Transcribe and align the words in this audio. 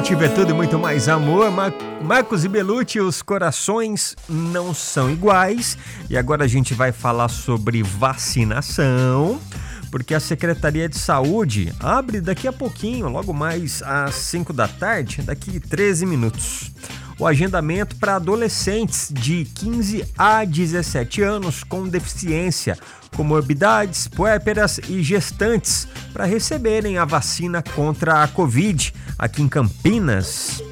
Ativa 0.00 0.24
é 0.24 0.28
tudo 0.30 0.54
muito 0.54 0.78
mais 0.78 1.10
amor. 1.10 1.50
Mar 1.50 1.74
Marcos 2.02 2.42
e 2.42 2.48
Belucci, 2.48 2.98
os 2.98 3.20
corações 3.20 4.16
não 4.26 4.72
são 4.72 5.10
iguais. 5.10 5.76
E 6.08 6.16
agora 6.16 6.44
a 6.44 6.48
gente 6.48 6.72
vai 6.72 6.90
falar 6.90 7.28
sobre 7.28 7.82
vacinação, 7.82 9.38
porque 9.90 10.14
a 10.14 10.18
Secretaria 10.18 10.88
de 10.88 10.98
Saúde 10.98 11.70
abre 11.78 12.18
daqui 12.18 12.48
a 12.48 12.52
pouquinho, 12.52 13.10
logo 13.10 13.34
mais 13.34 13.82
às 13.82 14.14
5 14.14 14.54
da 14.54 14.66
tarde, 14.66 15.20
daqui 15.20 15.60
13 15.60 16.06
minutos. 16.06 16.72
O 17.20 17.26
agendamento 17.26 17.96
para 17.96 18.16
adolescentes 18.16 19.12
de 19.12 19.44
15 19.44 20.06
a 20.16 20.42
17 20.42 21.20
anos 21.20 21.62
com 21.62 21.86
deficiência, 21.86 22.78
comorbidades, 23.14 24.08
puérperas 24.08 24.80
e 24.88 25.02
gestantes 25.02 25.86
para 26.14 26.24
receberem 26.24 26.96
a 26.96 27.04
vacina 27.04 27.62
contra 27.62 28.22
a 28.22 28.28
Covid 28.28 28.94
aqui 29.18 29.42
em 29.42 29.48
Campinas. 29.50 30.62